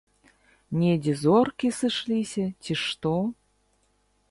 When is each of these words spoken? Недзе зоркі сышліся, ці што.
Недзе 0.83 1.13
зоркі 1.23 1.67
сышліся, 1.81 2.45
ці 2.65 2.81
што. 2.87 3.15